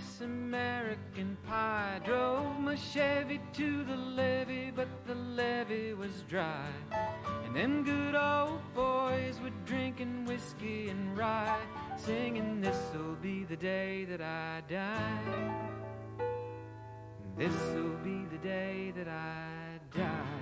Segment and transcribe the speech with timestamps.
[0.00, 2.00] Miss American Pie.
[2.06, 6.68] Drove my Chevy to the levee, but the levee was dry.
[7.44, 11.60] And them good old boys were drinking whiskey and rye,
[11.98, 15.54] singing, This'll be the day that I die.
[17.36, 20.39] This'll be the day that I die.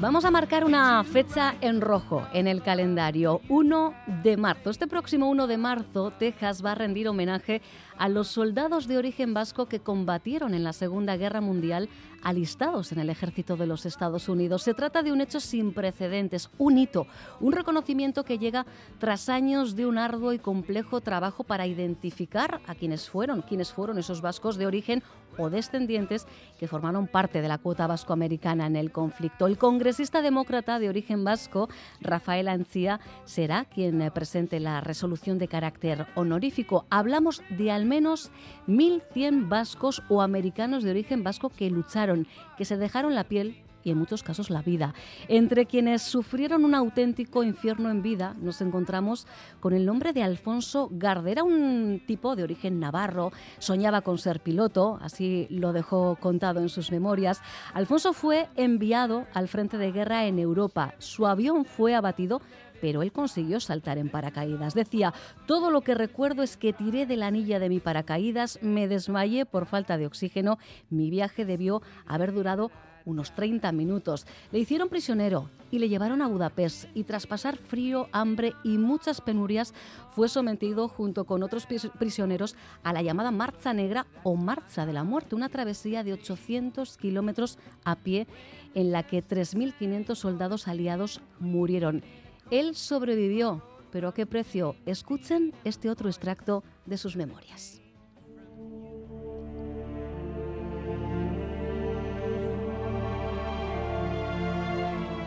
[0.00, 4.70] Vamos a marcar una fecha en rojo en el calendario, 1 de marzo.
[4.70, 7.60] Este próximo 1 de marzo, Texas va a rendir homenaje
[7.98, 11.90] a los soldados de origen vasco que combatieron en la Segunda Guerra Mundial
[12.22, 14.62] alistados en el ejército de los Estados Unidos.
[14.62, 17.06] Se trata de un hecho sin precedentes, un hito,
[17.38, 18.64] un reconocimiento que llega
[18.98, 23.98] tras años de un arduo y complejo trabajo para identificar a quienes fueron, quienes fueron
[23.98, 25.02] esos vascos de origen
[25.38, 26.26] o descendientes
[26.58, 29.46] que formaron parte de la cuota vascoamericana en el conflicto.
[29.46, 31.68] El congresista demócrata de origen vasco,
[32.00, 36.86] Rafael Ancía, será quien eh, presente la resolución de carácter honorífico.
[36.90, 38.30] Hablamos de al menos
[38.66, 43.90] 1.100 vascos o americanos de origen vasco que lucharon, que se dejaron la piel y
[43.90, 44.94] en muchos casos la vida.
[45.28, 49.26] Entre quienes sufrieron un auténtico infierno en vida nos encontramos
[49.60, 51.32] con el nombre de Alfonso Garde.
[51.32, 56.68] Era un tipo de origen navarro, soñaba con ser piloto, así lo dejó contado en
[56.68, 57.40] sus memorias.
[57.74, 60.94] Alfonso fue enviado al frente de guerra en Europa.
[60.98, 62.40] Su avión fue abatido
[62.80, 64.74] pero él consiguió saltar en paracaídas.
[64.74, 65.12] Decía,
[65.46, 69.46] todo lo que recuerdo es que tiré de la anilla de mi paracaídas, me desmayé
[69.46, 70.58] por falta de oxígeno,
[70.88, 72.70] mi viaje debió haber durado
[73.10, 74.26] unos 30 minutos.
[74.52, 79.20] Le hicieron prisionero y le llevaron a Budapest y tras pasar frío, hambre y muchas
[79.20, 79.74] penurias
[80.12, 81.66] fue sometido junto con otros
[81.98, 86.96] prisioneros a la llamada Marcha Negra o Marcha de la Muerte, una travesía de 800
[86.96, 88.26] kilómetros a pie
[88.74, 92.02] en la que 3.500 soldados aliados murieron.
[92.50, 94.76] Él sobrevivió, pero ¿a qué precio?
[94.86, 97.79] Escuchen este otro extracto de sus memorias.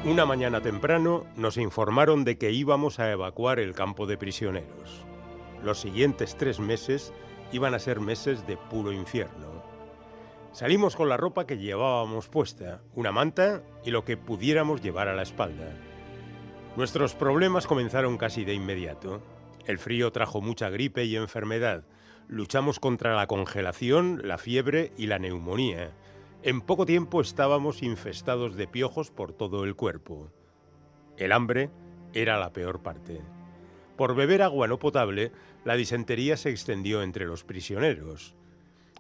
[0.06, 5.06] Una mañana temprano nos informaron de que íbamos a evacuar el campo de prisioneros.
[5.64, 7.14] Los siguientes tres meses
[7.53, 9.63] iban a ser meses de puro infierno.
[10.52, 15.16] Salimos con la ropa que llevábamos puesta, una manta y lo que pudiéramos llevar a
[15.16, 15.72] la espalda.
[16.75, 19.22] Nuestros problemas comenzaron casi de inmediato.
[19.66, 21.86] El frío trajo mucha gripe y enfermedad.
[22.28, 25.92] Luchamos contra la congelación, la fiebre y la neumonía.
[26.46, 30.30] En poco tiempo estábamos infestados de piojos por todo el cuerpo.
[31.16, 31.70] El hambre
[32.12, 33.22] era la peor parte.
[33.96, 35.31] Por beber agua no potable,
[35.64, 38.36] la disentería se extendió entre los prisioneros.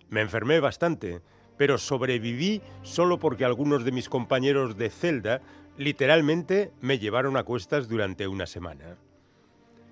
[0.07, 1.19] Me enfermé bastante,
[1.57, 5.41] pero sobreviví solo porque algunos de mis compañeros de celda
[5.75, 8.95] literalmente me llevaron a cuestas durante una semana.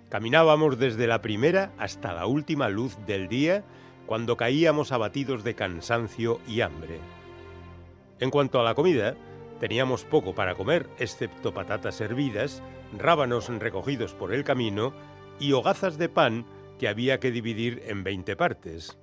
[0.07, 3.65] Caminábamos desde la primera hasta la última luz del día
[4.05, 7.20] cuando caíamos abatidos de cansancio y hambre.
[8.21, 9.15] En cuanto a la comida,
[9.59, 12.61] teníamos poco para comer, excepto patatas hervidas,
[12.95, 14.93] rábanos recogidos por el camino
[15.39, 16.45] y hogazas de pan
[16.77, 18.99] que había que dividir en 20 partes.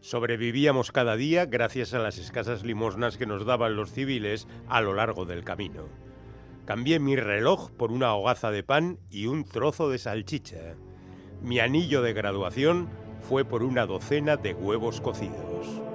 [0.00, 4.94] Sobrevivíamos cada día gracias a las escasas limosnas que nos daban los civiles a lo
[4.94, 5.84] largo del camino.
[6.64, 10.74] Cambié mi reloj por una hogaza de pan y un trozo de salchicha.
[11.40, 12.88] Mi anillo de graduación
[13.20, 15.85] fue por una docena de huevos cocidos.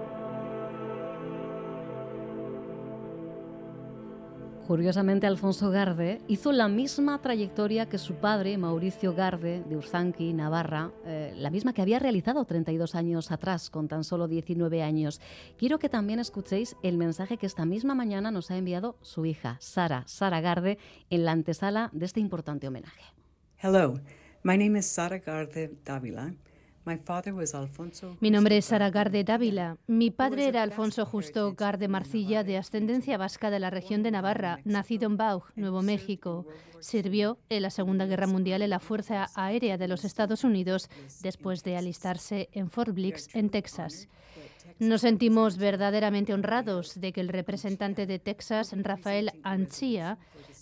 [4.72, 10.94] Curiosamente, Alfonso Garde hizo la misma trayectoria que su padre, Mauricio Garde, de Urzanqui, Navarra,
[11.06, 15.20] eh, la misma que había realizado 32 años atrás, con tan solo 19 años.
[15.58, 19.58] Quiero que también escuchéis el mensaje que esta misma mañana nos ha enviado su hija,
[19.60, 20.78] Sara, Sara Garde,
[21.10, 23.04] en la antesala de este importante homenaje.
[23.62, 24.00] Hello,
[24.44, 26.34] my name is Sara Garde Davila.
[28.20, 29.78] Mi nombre es Sara Garde Dávila.
[29.88, 34.60] Mi padre era Alfonso Justo Garde Marcilla, de ascendencia vasca de la región de Navarra,
[34.64, 36.46] nacido en Baug, Nuevo México.
[36.80, 40.90] Sirvió en la Segunda Guerra Mundial en la Fuerza Aérea de los Estados Unidos
[41.22, 44.08] después de alistarse en Fort Bliss, en Texas.
[44.80, 50.18] Nos sentimos verdaderamente honrados de que el representante de Texas, Rafael Anchía,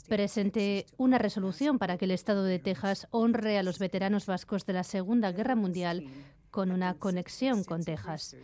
[0.10, 4.74] presente una resolución para que el Estado de Texas honre a los veteranos vascos de
[4.74, 6.04] la Segunda Guerra Mundial
[6.52, 8.36] con una conexión con Texas.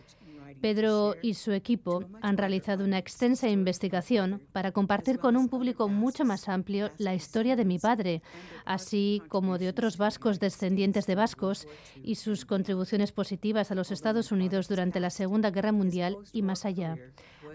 [0.60, 6.24] Pedro y su equipo han realizado una extensa investigación para compartir con un público mucho
[6.24, 8.22] más amplio la historia de mi padre,
[8.64, 11.66] así como de otros vascos descendientes de vascos
[12.02, 16.64] y sus contribuciones positivas a los Estados Unidos durante la Segunda Guerra Mundial y más
[16.64, 16.96] allá.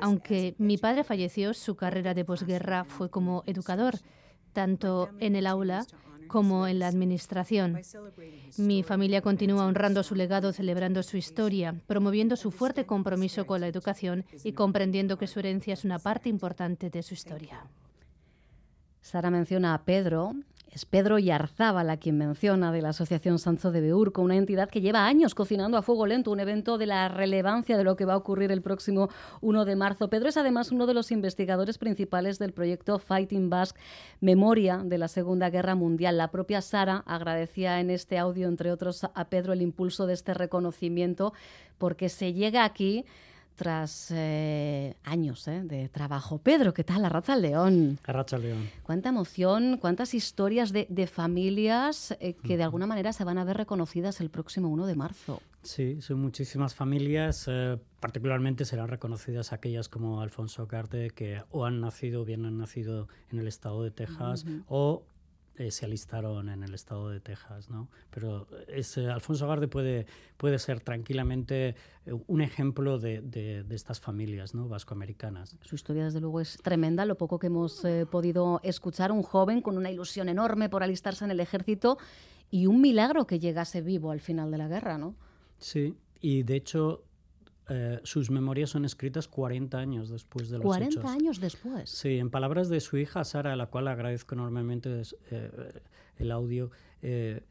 [0.01, 3.95] Aunque mi padre falleció, su carrera de posguerra fue como educador,
[4.53, 5.85] tanto en el aula
[6.27, 7.79] como en la administración.
[8.57, 13.67] Mi familia continúa honrando su legado, celebrando su historia, promoviendo su fuerte compromiso con la
[13.67, 17.65] educación y comprendiendo que su herencia es una parte importante de su historia.
[19.01, 20.33] Sara menciona a Pedro,
[20.71, 25.05] es Pedro Yarzábal quien menciona de la Asociación Sancho de Beurco, una entidad que lleva
[25.05, 28.17] años cocinando a fuego lento un evento de la relevancia de lo que va a
[28.17, 29.09] ocurrir el próximo
[29.41, 30.09] 1 de marzo.
[30.09, 33.81] Pedro es además uno de los investigadores principales del proyecto Fighting Basque,
[34.21, 36.17] memoria de la Segunda Guerra Mundial.
[36.17, 40.33] La propia Sara agradecía en este audio, entre otros, a Pedro el impulso de este
[40.33, 41.33] reconocimiento
[41.77, 43.05] porque se llega aquí
[43.55, 46.39] tras eh, años eh, de trabajo.
[46.39, 47.05] Pedro, ¿qué tal?
[47.05, 47.99] Arracha León.
[48.03, 48.69] Arracha León.
[48.83, 53.57] Cuánta emoción, cuántas historias de, familias eh, que de alguna manera se van a ver
[53.57, 55.41] reconocidas el próximo 1 de marzo.
[55.63, 57.47] Sí, son muchísimas familias,
[57.99, 63.07] particularmente serán reconocidas aquellas como Alfonso Carte, que o han nacido o bien han nacido
[63.31, 65.03] en el estado de Texas, o
[65.57, 67.89] eh, se alistaron en el estado de Texas, ¿no?
[68.09, 70.05] Pero ese Alfonso Garde puede,
[70.37, 71.75] puede ser tranquilamente
[72.05, 74.69] eh, un ejemplo de, de, estas familias ¿no?
[74.69, 75.57] vascoamericanas.
[75.61, 77.05] Su historia, desde luego, es tremenda.
[77.05, 81.25] Lo poco que hemos eh, podido escuchar, un joven con una ilusión enorme por alistarse
[81.25, 81.97] en el ejército
[82.49, 85.15] y un milagro que llegase vivo al final de la guerra, ¿no?
[85.57, 87.03] Sí, y de hecho
[87.69, 91.89] eh, sus memorias son escritas 40 años después de los 40 años después.
[91.89, 95.81] Sí, en palabras de su hija Sara, a la cual agradezco enormemente eh,
[96.17, 96.71] el audio,
[97.01, 97.41] eh,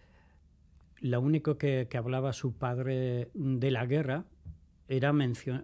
[1.01, 4.25] lo único que, hablaba su padre de la guerra
[4.89, 5.15] era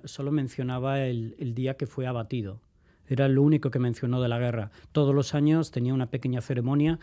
[0.04, 2.60] solo mencionaba el, día que fue abatido.
[3.08, 4.70] Era lo único que mencionó de la guerra.
[4.92, 6.98] Todos los años tenía una pequeña ceremonia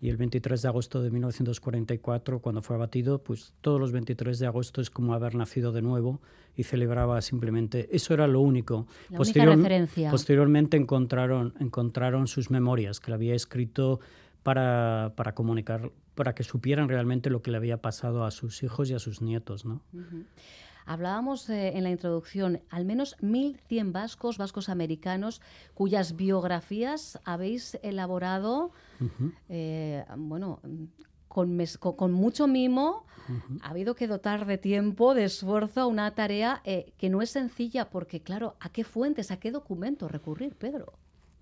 [0.00, 4.46] y el 23 de agosto de 1944, cuando fue abatido, pues todos los 23 de
[4.46, 6.20] agosto es como haber nacido de nuevo
[6.56, 7.88] y celebraba simplemente.
[7.92, 8.86] Eso era lo único.
[9.10, 9.18] La
[9.56, 10.10] referencia.
[10.10, 14.00] Posteriormente encontraron, encontraron sus memorias, que le había escrito
[14.42, 18.90] para, para, comunicar, para que supieran realmente lo que le había pasado a sus hijos
[18.90, 19.64] y a sus nietos.
[19.64, 19.82] ¿no?
[20.86, 25.42] Hablábamos eh, en la introducción, al menos 1.100 vascos, vascos americanos,
[25.74, 28.70] cuyas biografías habéis elaborado,
[29.48, 30.60] eh, bueno,
[31.26, 31.58] con,
[31.96, 33.04] con, mucho mimo.
[33.62, 37.30] Ha habido que dotar de tiempo, de esfuerzo a una tarea eh, que no es
[37.30, 40.92] sencilla, porque claro, ¿a qué fuentes, a qué documentos recurrir, Pedro?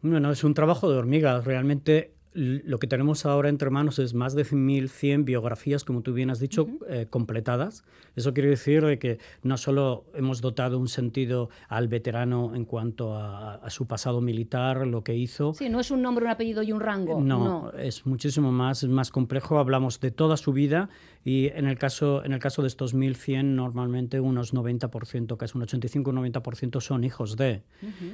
[0.00, 1.43] Bueno, es un trabajo de hormiga.
[1.43, 6.31] Realmente lo que tenemos ahora entre manos es más de 1.100 biografías, como tú bien
[6.31, 7.84] has dicho, eh, completadas.
[8.16, 13.60] Eso quiere decir que no solo hemos dotado un sentido al veterano en cuanto a,
[13.70, 15.54] su pasado militar, lo que hizo.
[15.54, 17.20] Sí, no es un nombre, un apellido y un rango.
[17.20, 19.58] No, es muchísimo más, es más complejo.
[19.58, 20.90] Hablamos de toda su vida
[21.25, 25.64] y en el caso, en el caso de estos 1.100, normalmente unos 90%, casi un
[25.64, 27.62] 85-90% son hijos de.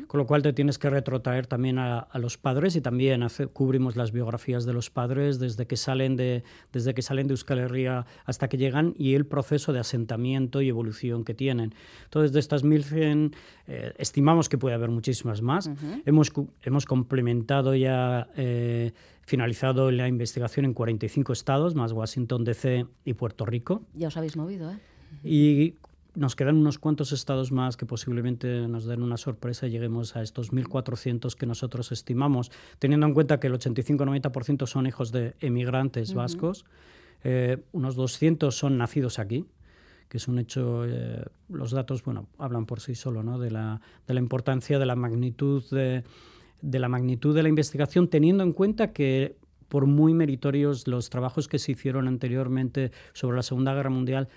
[0.07, 4.10] Con lo cual te tienes que retrotraer también a, los padres y también cubrimos las
[4.13, 6.43] biografías de los padres desde que salen de,
[6.73, 10.69] desde que salen de Euskal Herria hasta que llegan y el proceso de asentamiento y
[10.69, 11.75] evolución que tienen.
[12.05, 13.35] Entonces, de estas 1.100,
[13.67, 15.71] eh, estimamos que puede haber muchísimas más.
[16.05, 18.93] hemos, hemos complementado ya, eh,
[19.23, 23.83] finalizado la investigación en 45 estados, más Washington DC y Puerto Rico.
[23.95, 24.79] Ya os habéis movido, ¿eh?
[25.25, 25.75] Y
[26.15, 30.23] nos quedan unos cuantos estados más que posiblemente nos den una sorpresa y lleguemos a
[30.23, 36.15] estos 1.400 que nosotros estimamos, teniendo en cuenta que el 85-90% son hijos de emigrantes
[36.15, 36.65] vascos,
[37.23, 39.47] eh, unos 200 son nacidos aquí,
[40.09, 43.39] que es un hecho, eh, los datos bueno, hablan por sí solo ¿no?
[43.39, 46.03] de, la, de la importancia, de la magnitud de,
[46.63, 49.37] de la magnitud de la investigación, teniendo en cuenta que
[49.69, 54.29] por muy meritorios los trabajos que se hicieron anteriormente sobre la Segunda Guerra Mundial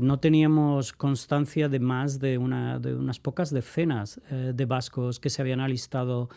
[0.00, 5.30] no teníamos constancia de más de, una, de unas pocas decenas eh, de vascos que
[5.30, 6.28] se habían alistado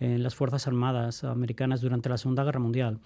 [0.00, 2.98] en las Fuerzas Armadas americanas durante la Segunda Guerra Mundial.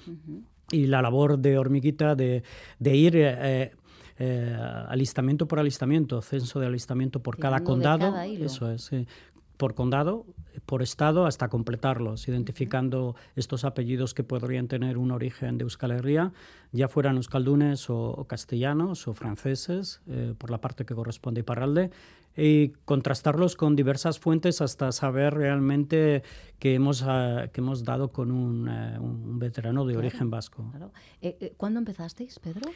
[0.70, 2.42] Y la labor de hormiguita de,
[2.78, 3.72] de ir eh,
[4.18, 4.56] eh,
[4.88, 8.90] alistamiento por alistamiento, censo de alistamiento por cada condado, eso es,
[9.56, 10.24] por condado,
[10.64, 16.32] por estado, hasta completarlos, identificando estos apellidos que podrían tener un origen de Euskal Herria,
[16.72, 21.90] ya fueran euskaldunes o, castellanos o franceses, eh, por la parte que corresponde a Iparralde,
[22.36, 26.22] y contrastarlos con diversas fuentes hasta saber realmente
[26.58, 28.98] que hemos, ah, que hemos dado con un, eh,
[29.38, 30.70] veterano de origen vasco.
[31.22, 32.70] Eh, ¿Cuándo empezasteis, Pedro?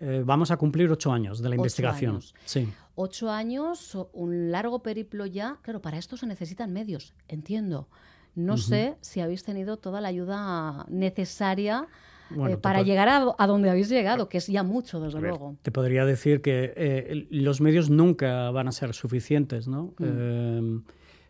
[0.00, 2.20] Eh, vamos a cumplir ocho años de la investigación.
[2.44, 2.68] Sí.
[2.94, 5.58] Ocho años, un largo periplo ya.
[5.62, 7.88] Claro, para esto se necesitan medios, entiendo.
[8.34, 11.88] No sé si habéis tenido toda la ayuda necesaria
[12.30, 15.56] eh, para llegar a, donde habéis llegado, que es ya mucho, desde luego.
[15.62, 19.94] Te podría decir que eh, los medios nunca van a ser suficientes, ¿no?
[19.98, 20.04] Mm.
[20.04, 20.82] Em,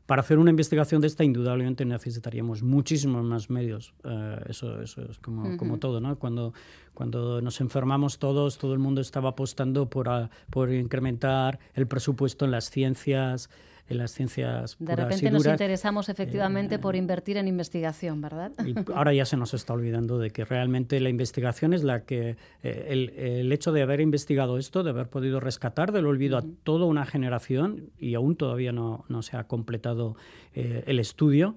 [0.06, 3.92] para hacer una investigación de esta, indudablemente necesitaríamos muchísimos más medios.
[4.04, 6.16] Eh, eso, eso, es como, como, todo, ¿no?
[6.18, 6.54] Cuando,
[6.94, 10.08] cuando nos enfermamos todos, todo el mundo estaba apostando por,
[10.50, 13.50] por incrementar el presupuesto en las ciencias,
[13.88, 18.52] en las ciencias De repente nos interesamos efectivamente por eh, invertir en investigación, ¿verdad?
[18.64, 22.36] Y ahora ya se nos está olvidando de que realmente la investigación es la que
[22.62, 26.44] eh, el, el, hecho de haber investigado esto, de haber podido rescatar del olvido a
[26.64, 30.16] toda una generación y aún todavía no, no se ha completado
[30.54, 31.56] eh, el estudio,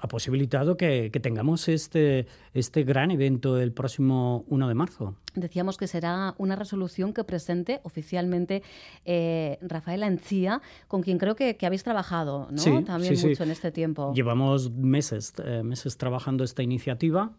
[0.00, 5.14] ha posibilitado que, que, tengamos este, este gran evento el próximo 1 de marzo.
[5.34, 8.62] Decíamos que será una resolución que presente oficialmente
[9.04, 12.84] eh, Rafael Anchía, con quien creo que, que habéis trabajado ¿no?
[12.84, 14.12] también mucho en este tiempo.
[14.14, 17.32] Llevamos meses, eh, meses trabajando esta iniciativa.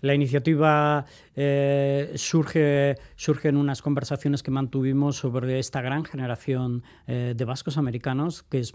[0.00, 7.34] La iniciativa eh, surge, surge en unas conversaciones que mantuvimos sobre esta gran generación eh,
[7.36, 8.72] de vascos americanos que es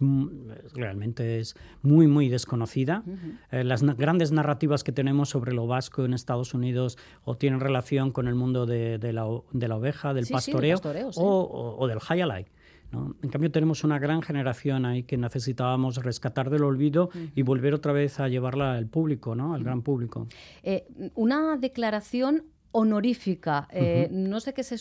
[0.73, 3.03] realmente es muy, muy desconocida.
[3.51, 8.11] Eh, las grandes narrativas que tenemos sobre lo vasco en Estados Unidos o tienen relación
[8.11, 10.79] con el mundo de, la, de la, oveja, del pastoreo,
[11.15, 12.45] o, o, del high
[12.93, 13.15] life.
[13.21, 17.93] En cambio, tenemos una gran generación ahí que necesitábamos rescatar del olvido y volver otra
[17.93, 19.53] vez a llevarla al público, ¿no?
[19.53, 20.27] al gran público.
[20.63, 22.43] Eh, una declaración
[22.73, 23.67] honorífica.
[23.71, 24.75] Eh, no sé qué se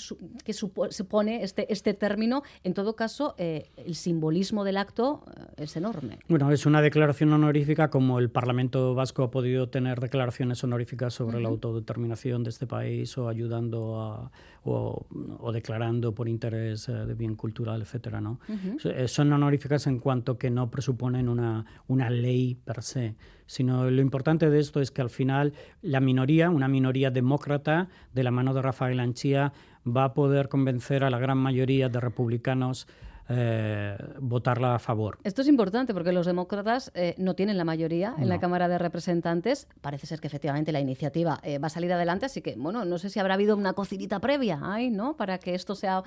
[0.45, 2.43] qué supone este, este término.
[2.65, 5.23] En todo caso, eh, el simbolismo del acto
[5.57, 6.19] es enorme.
[6.29, 11.41] Bueno, es una declaración honorífica como el Parlamento Vasco ha podido tener declaraciones honoríficas sobre
[11.41, 14.31] la autodeterminación de este país o ayudando a,
[14.65, 18.39] o, declarando por interés eh, de bien cultural, etcétera, ¿no?
[18.85, 23.17] Eh, son honoríficas en cuanto que no presuponen una, una ley per se,
[23.53, 28.23] sino lo importante de esto es que al final la minoría, una minoría demócrata de
[28.23, 29.53] la mano de Rafael Anchía,
[29.87, 32.87] va a poder convencer a la gran mayoría de republicanos
[33.35, 35.19] eh, votarla a favor.
[35.25, 38.77] Esto es importante porque los demócratas eh, no tienen la mayoría en la Cámara de
[38.77, 39.69] Representantes.
[39.81, 42.99] Parece ser que efectivamente la iniciativa eh, va a salir adelante, así que, bueno, no
[42.99, 45.17] sé si habrá habido una cocinita previa ahí, ¿no?
[45.17, 46.03] Para que esto sea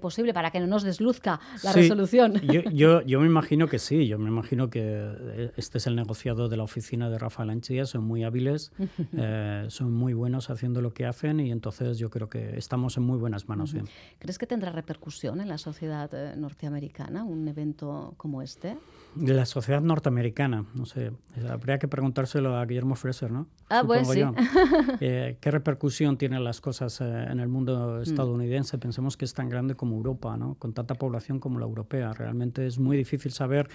[0.00, 2.34] posible, para que no nos desluzca la resolución.
[2.72, 6.56] Yo, yo, me imagino que sí, yo me imagino que este es el negociado de
[6.56, 8.72] la oficina de Rafael Anchilla, son muy hábiles,
[9.68, 13.18] son muy buenos haciendo lo que hacen y entonces yo creo que estamos en muy
[13.18, 13.74] buenas manos.
[14.18, 16.69] ¿Crees que tendrá repercusión en la sociedad norteamericana?
[16.70, 18.78] Norteamericana, un evento como este?
[19.14, 21.10] De la sociedad norteamericana, no sé,
[21.48, 23.48] habría que preguntárselo a Guillermo Fraser, ¿no?
[23.68, 24.22] Ah, pues sí.
[25.00, 28.02] Eh, ¿Qué repercusión tienen las cosas eh, en el mundo mm.
[28.02, 28.78] estadounidense?
[28.78, 30.54] Pensemos que es tan grande como Europa, ¿no?
[30.54, 32.12] Con tanta población como la europea.
[32.12, 33.68] Realmente es muy difícil saber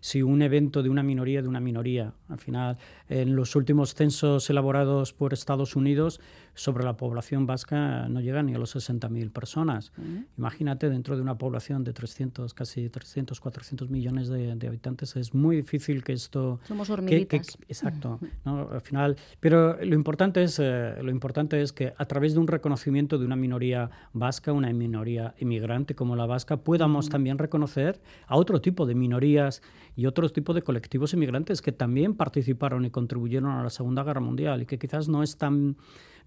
[0.00, 2.12] si un evento de una minoría de una minoría.
[2.28, 2.78] Al final,
[3.08, 6.20] en los últimos censos elaborados por Estados Unidos
[6.54, 9.92] sobre la población vasca no llegan ni a los 60.000 personas.
[10.36, 15.56] Imagínate, dentro de una población de 300, casi 300, 400 millones de, habitantes, es muy
[15.56, 16.60] difícil que esto...
[16.64, 17.56] Somos hormiguitas.
[17.68, 18.20] exacto.
[18.44, 22.46] Al final, pero lo importante, es, eh, lo importante es que a través de un
[22.46, 28.36] reconocimiento de una minoría vasca, una minoría inmigrante como la vasca, podamos también reconocer a
[28.36, 29.62] otro tipo de minorías
[29.96, 34.20] y otros tipos de colectivos inmigrantes que también participaron y contribuyeron a la Segunda Guerra
[34.20, 35.76] Mundial y que quizás no es tan,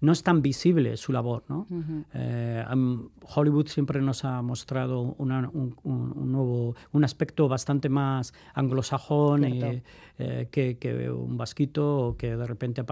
[0.00, 1.44] no es tan visible su labor.
[1.48, 1.66] ¿no?
[2.12, 2.64] Eh,
[3.34, 5.28] Hollywood siempre nos ha mostrado un,
[6.32, 9.82] nuevo, un aspecto bastante más anglosajón eh,
[10.50, 12.82] que, un vasquito o que de repente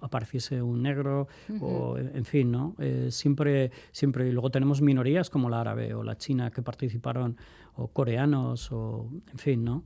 [0.00, 1.28] apareciese un negro
[1.60, 2.74] o en fin, ¿no?
[2.78, 7.36] Eh, siempre, siempre, y luego tenemos minorías como la árabe o la china que participaron
[7.76, 9.82] o coreanos o en fin, ¿no?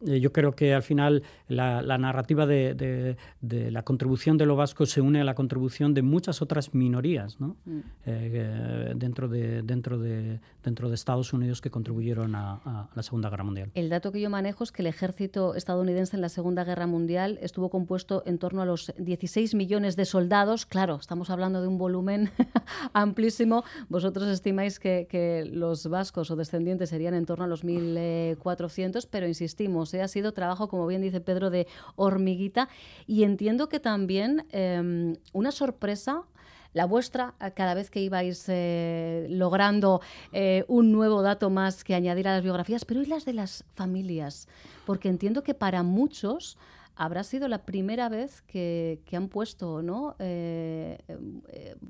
[0.00, 5.20] Yo creo que al final la, narrativa de, la contribución de lo vasco se une
[5.20, 7.56] a la contribución de muchas otras minorías ¿no?
[7.64, 7.80] Mm.
[8.06, 13.44] Eh, dentro, de, dentro, de, dentro de Estados Unidos que contribuyeron a, la Segunda Guerra
[13.44, 13.70] Mundial.
[13.74, 17.38] El dato que yo manejo es que el ejército estadounidense en la Segunda Guerra Mundial
[17.42, 20.66] estuvo compuesto en torno a los 16 millones de soldados.
[20.66, 22.30] Claro, estamos hablando de un volumen
[22.92, 23.64] amplísimo.
[23.88, 29.26] Vosotros estimáis que, que los vascos o descendientes serían en torno a los 1.400, pero
[29.26, 31.66] insistimos, ha sido trabajo, como bien dice Pedro, de
[31.96, 32.68] hormiguita.
[33.06, 36.24] Y entiendo que también em, una sorpresa
[36.72, 40.00] la vuestra cada vez que ibais eh, logrando
[40.32, 43.64] eh, un nuevo dato más que añadir a las biografías, pero ¿y las de las
[43.74, 44.48] familias?
[44.86, 46.58] Porque entiendo que para muchos
[46.94, 50.16] habrá sido la primera vez que, han puesto ¿no?
[50.18, 50.98] Eh,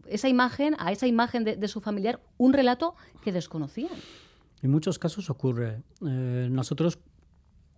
[0.06, 3.92] esa imagen, a esa imagen de, su familiar, un relato que desconocían.
[4.62, 5.82] En muchos casos ocurre.
[6.00, 6.98] nosotros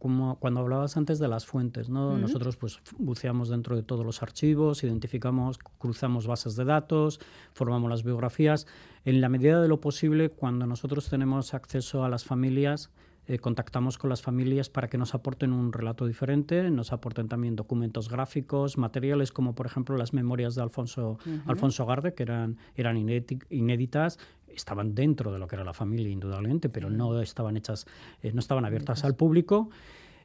[0.03, 2.19] como cuando hablabas antes de las fuentes, ¿no?
[2.19, 7.21] Nosotros pues buceamos dentro de todos los archivos, identificamos, cruzamos bases de datos,
[7.53, 8.67] formamos las biografías.
[9.05, 12.91] En la medida de lo posible, cuando nosotros tenemos acceso a las familias,
[13.29, 17.55] eh, contactamos con las familias para que nos aporten un relato diferente, nos aporten también
[17.55, 22.97] documentos gráficos, materiales como por ejemplo las memorias de Alfonso, Alfonso Garde, que eran, eran
[22.99, 24.19] inéditas,
[24.55, 27.87] estaban dentro de lo que era la familia, indudablemente, pero no estaban hechas,
[28.23, 29.71] eh, no estaban abiertas al público.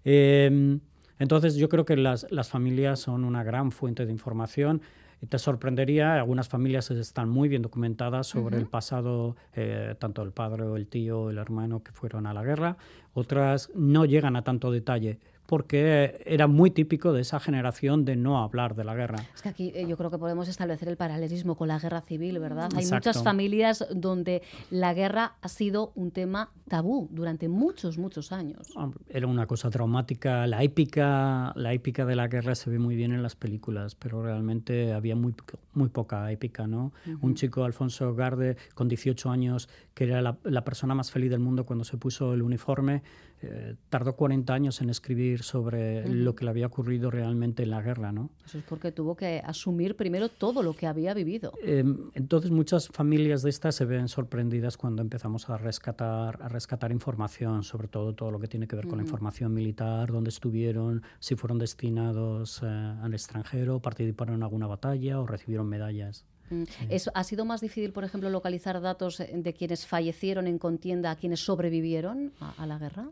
[0.04, 0.80] Em,
[1.20, 4.82] entonces, yo creo que las, las, familias son una gran fuente de información.
[5.30, 10.64] Te sorprendería, algunas familias están muy bien documentadas sobre el pasado, eh, tanto el padre
[10.64, 12.78] o el tío, el hermano que fueron a la guerra.
[13.14, 18.38] Otras no llegan a tanto detalle porque era muy típico de esa generación de no
[18.38, 19.18] hablar de la guerra.
[19.34, 22.38] Es que aquí eh, yo creo que podemos establecer el paralelismo con la guerra civil,
[22.40, 22.70] ¿verdad?
[22.76, 28.74] Hay muchas familias donde la guerra ha sido un tema tabú durante muchos, muchos años.
[29.10, 30.46] Era una cosa traumática.
[30.48, 34.22] La épica, la épica de la guerra se ve muy bien en las películas, pero
[34.22, 35.34] realmente había muy,
[35.74, 36.92] muy poca épica, ¿no?
[37.22, 41.40] Un chico, Alfonso Garde, con 18 años, que era la, la persona más feliz del
[41.40, 43.02] mundo cuando se puso el uniforme,
[43.42, 47.82] eh, tardó 40 años en escribir sobre lo que le había ocurrido realmente en la
[47.82, 48.32] guerra, ¿no?
[48.46, 51.54] Eso es porque tuvo que asumir primero todo lo que había vivido.
[51.64, 56.92] Em, entonces muchas familias de estas se ven sorprendidas cuando empezamos a rescatar, a rescatar
[56.92, 61.04] información, sobre todo todo lo que tiene que ver con la información militar, dónde estuvieron,
[61.20, 66.26] si fueron destinados eh, al extranjero, participaron en alguna batalla o recibieron medallas.
[66.50, 66.64] Mm.
[66.90, 71.16] ¿Eso, ¿Ha sido más difícil, por ejemplo, localizar datos de quienes fallecieron en contienda a
[71.16, 73.10] quienes sobrevivieron a, la guerra?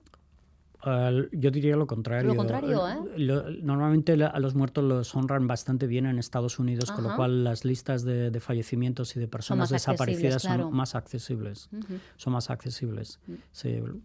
[1.32, 2.30] yo diría lo contrario.
[2.30, 3.60] Lo contrario, ¿eh?
[3.64, 7.66] normalmente a los muertos los honran bastante bien en Estados Unidos, con lo cual las
[7.66, 11.70] listas de, fallecimientos y de personas desaparecidas son más accesibles.
[12.18, 13.20] Son más accesibles.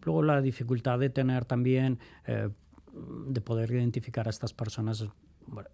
[0.04, 2.48] Luego la dificultad de tener también, eh,
[3.26, 5.04] de poder identificar a estas personas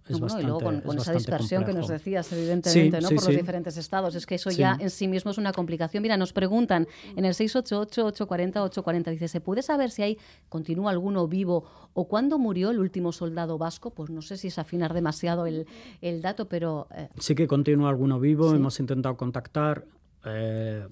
[0.09, 3.09] es bastante, y luego con, esa dispersión que nos decías, evidentemente, ¿no?
[3.09, 4.15] por los diferentes estados.
[4.15, 6.03] Es que eso ya en sí mismo es una complicación.
[6.03, 11.65] Mira, nos preguntan en el 688-840-840, dice, ¿se puede saber si hay, continúa alguno vivo
[11.95, 13.91] o cuándo murió el último soldado vasco?
[13.91, 15.67] Pues no sé si es afinar demasiado el,
[16.01, 16.89] el dato, pero...
[16.95, 19.85] Eh, sí que continúa alguno vivo, hemos intentado contactar...
[20.25, 20.87] Eh,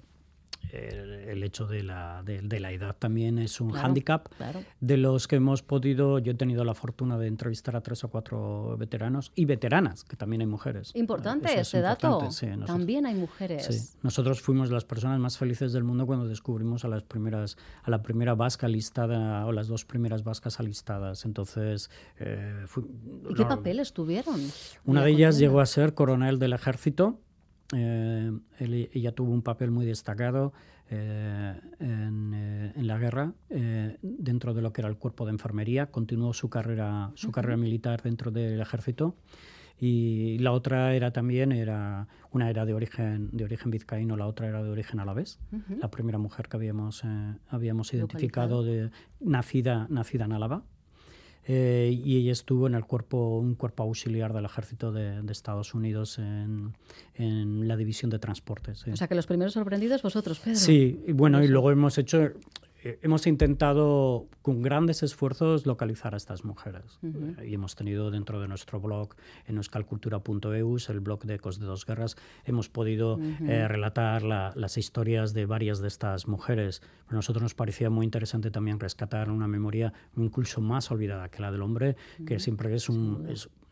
[0.71, 4.27] el, hecho de la, de, la, edad también es un hándicap.
[4.79, 8.09] De los que hemos podido, yo he tenido la fortuna de entrevistar a tres o
[8.09, 10.91] cuatro veteranos y veteranas, que también hay mujeres.
[10.95, 12.29] Importante ese dato.
[12.65, 13.97] también hay mujeres.
[14.01, 18.01] Nosotros fuimos las personas más felices del mundo cuando descubrimos a las primeras, a la
[18.01, 21.25] primera vasca listada o las dos primeras vascas alistadas.
[21.25, 22.65] Entonces, eh,
[23.29, 24.39] ¿y qué papeles tuvieron?
[24.85, 27.19] Una de ellas llegó a ser coronel del ejército
[27.73, 30.53] eh, ella tuvo un papel muy destacado
[30.91, 35.87] eh, eh, en, la guerra dentro de lo que era el cuerpo de enfermería.
[35.87, 39.15] Continuó su carrera, su carrera militar dentro del ejército.
[39.77, 44.47] Y la otra era también, era, una era de origen, de origen vizcaíno, la otra
[44.47, 45.39] era de origen alavés.
[45.81, 47.03] La primera mujer que habíamos,
[47.49, 50.63] habíamos identificado, de, nacida, nacida en Álava.
[51.47, 56.17] Eh, y ella estuvo en el cuerpo, un cuerpo auxiliar del ejército de, Estados Unidos
[56.17, 56.73] en,
[57.13, 58.87] en, la división de transportes.
[58.87, 60.57] O sea que los primeros sorprendidos vosotros, Pedro.
[60.57, 62.31] Sí, y bueno, y luego hemos hecho
[62.85, 66.99] eh, hemos intentado con grandes esfuerzos localizar a estas mujeres.
[67.43, 69.15] Y hemos tenido dentro de nuestro blog
[69.47, 75.33] en euskalcultura.eus, el blog de Ecos de Dos Guerras, hemos podido eh, relatar las historias
[75.33, 76.83] de varias de estas mujeres.
[77.07, 81.51] A nosotros nos parecía muy interesante también rescatar una memoria incluso más olvidada que la
[81.51, 81.95] del hombre,
[82.27, 83.27] que siempre es un,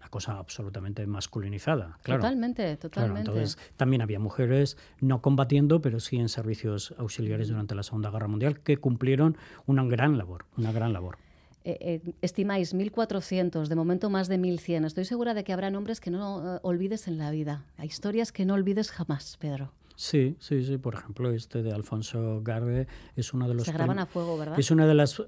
[0.10, 1.98] cosa absolutamente masculinizada.
[2.04, 3.30] Totalmente, totalmente.
[3.30, 8.28] entonces, también había mujeres no combatiendo, pero sí en servicios auxiliares durante la Segunda Guerra
[8.28, 11.18] Mundial que cumplieron una gran labor, una gran labor.
[11.66, 14.86] Eh, eh, estimáis 1.400, de momento más de 1.100.
[14.86, 17.64] Estoy segura de que habrá nombres que no eh, olvides en la vida.
[17.78, 19.72] Hay historias que no olvides jamás, Pedro.
[19.96, 20.78] Sí, sí, sí.
[20.78, 23.66] Por ejemplo, este de Alfonso Garde es uno de los...
[23.66, 24.60] Se graban a fuego, ¿verdad?
[24.60, 25.22] Es una de las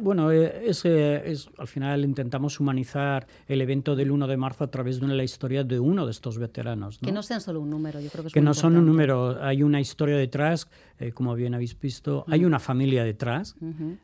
[0.00, 4.70] bueno, eh, es, es, al final intentamos humanizar el evento del 1 de marzo a
[4.70, 6.98] través de una, la historia de uno de estos veteranos.
[6.98, 9.42] Que no sean solo un número, yo creo que es Que no son un número,
[9.42, 13.56] hay una historia detrás, eh, como bien habéis visto, hay una familia detrás,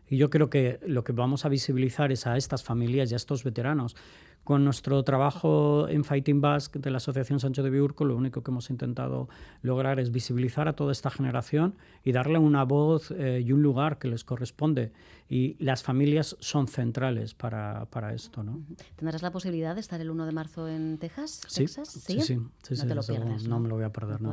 [0.09, 3.17] y yo creo que lo que vamos a visibilizar es a estas familias y a
[3.17, 3.97] estos veteranos
[4.45, 8.51] con nuestro trabajo en Fighting Basque de la Asociación Sancho de Biurco, lo único que
[8.51, 9.29] hemos intentado
[9.63, 13.99] lograr es visibilizar a toda esta generación y darle una voz eh, y un lugar
[13.99, 14.93] que les corresponde.
[15.35, 18.45] Y las familias son centrales para, para, esto.
[18.45, 18.61] ¿no?
[18.95, 21.41] ¿Tendrás la posibilidad de estar el 1 de marzo en Texas?
[21.49, 21.89] Sí, Texas?
[21.89, 23.43] sí, sí, sí, no te lo pierdas.
[23.49, 23.59] ¿no?
[23.59, 24.33] me lo voy a perder, no.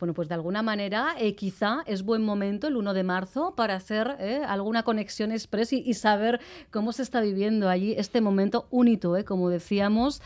[0.00, 3.76] Bueno, pues de alguna manera, eh, quizá es buen momento el 1 de marzo para
[3.76, 6.40] hacer eh, alguna conexión express y, y saber
[6.72, 9.24] cómo se está viviendo allí este momento un hito, ¿eh?
[9.24, 10.20] como decíamos.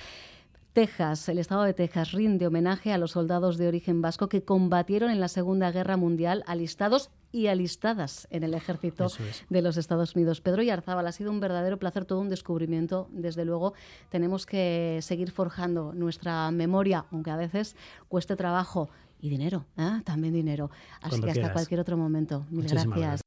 [0.76, 5.10] Texas, el estado de Texas rinde homenaje a los soldados de origen vasco que combatieron
[5.10, 9.06] en la Segunda Guerra Mundial, alistados y alistadas en el ejército
[9.48, 10.42] de los Estados Unidos.
[10.42, 13.08] Pedro Yarzábal, ha sido un verdadero placer, todo un descubrimiento.
[13.10, 13.72] Desde luego,
[14.10, 17.74] tenemos que seguir forjando nuestra memoria, aunque a veces
[18.08, 20.02] cueste trabajo y dinero, ¿eh?
[20.04, 20.70] también dinero.
[21.00, 22.44] Así que hasta cualquier otro momento.
[22.50, 23.22] Mil gracias.